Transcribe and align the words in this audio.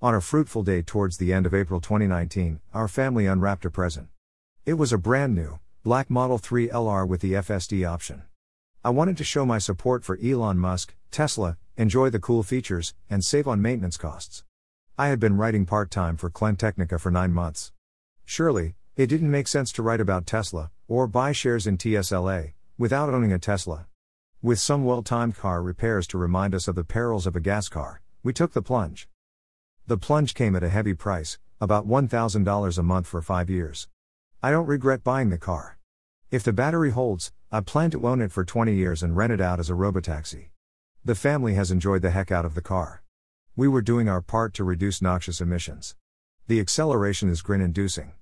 On 0.00 0.14
a 0.14 0.20
fruitful 0.20 0.62
day 0.62 0.80
towards 0.80 1.16
the 1.16 1.32
end 1.32 1.44
of 1.44 1.52
April 1.52 1.80
2019, 1.80 2.60
our 2.72 2.86
family 2.86 3.26
unwrapped 3.26 3.64
a 3.64 3.70
present. 3.70 4.06
It 4.64 4.74
was 4.74 4.92
a 4.92 4.96
brand 4.96 5.34
new, 5.34 5.58
black 5.82 6.08
Model 6.08 6.38
3 6.38 6.68
LR 6.68 7.04
with 7.04 7.20
the 7.20 7.32
FSD 7.32 7.84
option. 7.84 8.22
I 8.84 8.90
wanted 8.90 9.16
to 9.16 9.24
show 9.24 9.44
my 9.44 9.58
support 9.58 10.04
for 10.04 10.16
Elon 10.22 10.56
Musk, 10.56 10.94
Tesla, 11.10 11.56
enjoy 11.76 12.10
the 12.10 12.20
cool 12.20 12.44
features, 12.44 12.94
and 13.10 13.24
save 13.24 13.48
on 13.48 13.60
maintenance 13.60 13.96
costs. 13.96 14.44
I 14.96 15.08
had 15.08 15.18
been 15.18 15.36
writing 15.36 15.66
part 15.66 15.90
time 15.90 16.16
for 16.16 16.30
CleanTechnica 16.30 17.00
for 17.00 17.10
nine 17.10 17.32
months. 17.32 17.72
Surely, 18.24 18.76
it 18.94 19.08
didn't 19.08 19.32
make 19.32 19.48
sense 19.48 19.72
to 19.72 19.82
write 19.82 20.00
about 20.00 20.26
Tesla, 20.26 20.70
or 20.86 21.08
buy 21.08 21.32
shares 21.32 21.66
in 21.66 21.76
TSLA, 21.76 22.52
without 22.78 23.12
owning 23.12 23.32
a 23.32 23.38
Tesla. 23.40 23.88
With 24.42 24.60
some 24.60 24.84
well 24.84 25.02
timed 25.02 25.36
car 25.36 25.60
repairs 25.60 26.06
to 26.06 26.18
remind 26.18 26.54
us 26.54 26.68
of 26.68 26.76
the 26.76 26.84
perils 26.84 27.26
of 27.26 27.34
a 27.34 27.40
gas 27.40 27.68
car, 27.68 28.00
we 28.22 28.32
took 28.32 28.52
the 28.52 28.62
plunge. 28.62 29.08
The 29.88 29.96
plunge 29.96 30.34
came 30.34 30.54
at 30.54 30.62
a 30.62 30.68
heavy 30.68 30.92
price, 30.92 31.38
about 31.62 31.88
$1,000 31.88 32.78
a 32.78 32.82
month 32.82 33.06
for 33.06 33.22
five 33.22 33.48
years. 33.48 33.88
I 34.42 34.50
don't 34.50 34.66
regret 34.66 35.02
buying 35.02 35.30
the 35.30 35.38
car. 35.38 35.78
If 36.30 36.42
the 36.42 36.52
battery 36.52 36.90
holds, 36.90 37.32
I 37.50 37.62
plan 37.62 37.90
to 37.92 38.06
own 38.06 38.20
it 38.20 38.30
for 38.30 38.44
20 38.44 38.74
years 38.74 39.02
and 39.02 39.16
rent 39.16 39.32
it 39.32 39.40
out 39.40 39.58
as 39.58 39.70
a 39.70 39.72
robotaxi. 39.72 40.50
The 41.06 41.14
family 41.14 41.54
has 41.54 41.70
enjoyed 41.70 42.02
the 42.02 42.10
heck 42.10 42.30
out 42.30 42.44
of 42.44 42.54
the 42.54 42.60
car. 42.60 43.02
We 43.56 43.66
were 43.66 43.80
doing 43.80 44.10
our 44.10 44.20
part 44.20 44.52
to 44.56 44.62
reduce 44.62 45.00
noxious 45.00 45.40
emissions. 45.40 45.96
The 46.48 46.60
acceleration 46.60 47.30
is 47.30 47.40
grin 47.40 47.62
inducing. 47.62 48.12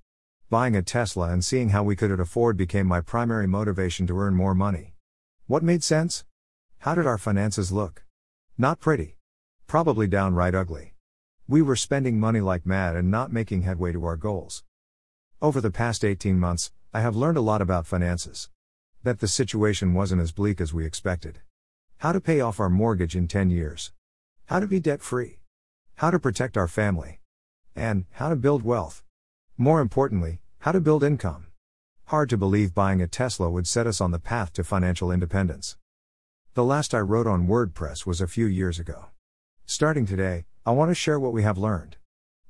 Buying 0.48 0.77
a 0.77 0.83
Tesla 0.83 1.30
and 1.30 1.45
seeing 1.45 1.70
how 1.70 1.83
we 1.83 1.97
could 1.97 2.12
afford 2.20 2.56
became 2.56 2.87
my 2.87 3.01
primary 3.01 3.48
motivation 3.48 4.06
to 4.06 4.20
earn 4.20 4.37
more 4.37 4.55
money. 4.55 4.95
What 5.48 5.64
made 5.64 5.83
sense? 5.83 6.25
How 6.78 6.95
did 6.95 7.09
our 7.09 7.19
finances 7.19 7.73
look? 7.73 8.05
Not 8.56 8.78
pretty. 8.78 9.17
Probably 9.67 10.06
downright 10.06 10.55
ugly. 10.55 10.95
We 11.48 11.62
were 11.62 11.77
spending 11.77 12.18
money 12.18 12.41
like 12.41 12.66
mad 12.66 12.96
and 12.96 13.09
not 13.09 13.32
making 13.32 13.62
headway 13.62 13.92
to 13.92 14.05
our 14.05 14.16
goals. 14.16 14.64
Over 15.41 15.60
the 15.60 15.70
past 15.70 16.05
18 16.05 16.41
months, 16.41 16.72
I 16.92 17.03
have 17.03 17.14
learned 17.14 17.38
a 17.38 17.41
lot 17.41 17.62
about 17.62 17.86
finances. 17.86 18.50
That 19.05 19.20
the 19.20 19.28
situation 19.28 19.94
wasn't 19.94 20.22
as 20.22 20.33
bleak 20.33 20.61
as 20.61 20.75
we 20.75 20.84
expected. 20.84 21.42
How 21.98 22.11
to 22.11 22.20
pay 22.20 22.41
off 22.41 22.58
our 22.58 22.69
mortgage 22.69 23.14
in 23.14 23.28
10 23.28 23.50
years. 23.50 23.92
How 24.47 24.58
to 24.58 24.66
be 24.66 24.80
debt 24.80 25.03
free. 25.03 25.38
How 25.94 26.11
to 26.11 26.19
protect 26.19 26.56
our 26.56 26.66
family. 26.66 27.20
And 27.77 28.06
how 28.10 28.28
to 28.28 28.34
build 28.34 28.64
wealth. 28.64 29.05
More 29.56 29.81
importantly, 29.81 30.41
how 30.58 30.72
to 30.72 30.81
build 30.81 31.05
income. 31.05 31.47
Hard 32.06 32.28
to 32.31 32.36
believe 32.36 32.75
buying 32.75 33.00
a 33.00 33.06
Tesla 33.06 33.48
would 33.48 33.69
set 33.69 33.86
us 33.86 34.00
on 34.00 34.10
the 34.10 34.19
path 34.19 34.53
to 34.55 34.64
financial 34.64 35.12
independence. 35.12 35.77
The 36.55 36.64
last 36.64 36.92
I 36.92 36.98
wrote 36.98 37.28
on 37.28 37.47
WordPress 37.47 38.05
was 38.05 38.20
a 38.20 38.27
few 38.27 38.47
years 38.47 38.81
ago. 38.81 39.10
Starting 39.64 40.06
today, 40.06 40.44
I 40.67 40.72
want 40.72 40.91
to 40.91 40.97
share 40.97 41.20
what 41.20 41.33
we 41.33 41.45
have 41.45 41.59
learned. 41.59 41.97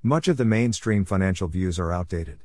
Much 0.03 0.27
of 0.27 0.39
the 0.39 0.47
mainstream 0.47 1.05
financial 1.05 1.49
views 1.49 1.79
are 1.79 1.93
outdated. 1.93 2.45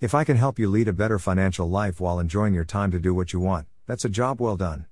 If 0.00 0.14
I 0.14 0.22
can 0.22 0.36
help 0.36 0.60
you 0.60 0.70
lead 0.70 0.86
a 0.86 0.92
better 0.92 1.18
financial 1.18 1.68
life 1.68 2.00
while 2.00 2.20
enjoying 2.20 2.54
your 2.54 2.64
time 2.64 2.92
to 2.92 3.00
do 3.00 3.12
what 3.12 3.32
you 3.32 3.40
want, 3.40 3.66
that's 3.84 4.04
a 4.04 4.08
job 4.08 4.40
well 4.40 4.56
done. 4.56 4.86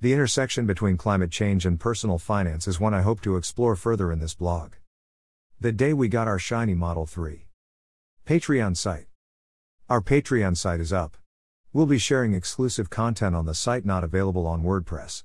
The 0.00 0.14
intersection 0.14 0.64
between 0.64 0.96
climate 0.96 1.30
change 1.30 1.66
and 1.66 1.78
personal 1.78 2.16
finance 2.16 2.66
is 2.66 2.80
one 2.80 2.94
I 2.94 3.02
hope 3.02 3.20
to 3.20 3.36
explore 3.36 3.76
further 3.76 4.10
in 4.10 4.18
this 4.18 4.34
blog. 4.34 4.72
The 5.60 5.72
day 5.72 5.92
we 5.92 6.08
got 6.08 6.26
our 6.26 6.38
shiny 6.38 6.74
Model 6.74 7.04
3. 7.04 7.44
Patreon 8.24 8.78
site. 8.78 9.08
Our 9.90 10.00
Patreon 10.00 10.56
site 10.56 10.80
is 10.80 10.94
up. 10.94 11.18
We'll 11.74 11.84
be 11.84 11.98
sharing 11.98 12.32
exclusive 12.32 12.88
content 12.88 13.36
on 13.36 13.44
the 13.44 13.54
site 13.54 13.84
not 13.84 14.04
available 14.04 14.46
on 14.46 14.62
WordPress. 14.62 15.24